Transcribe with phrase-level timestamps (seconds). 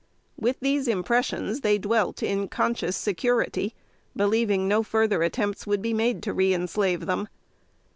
[0.35, 3.75] With these impressions, they dwelt in conscious security,
[4.15, 7.27] believing no further attempts would be made to reënslave them.